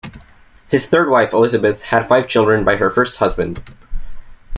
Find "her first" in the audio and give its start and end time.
2.77-3.19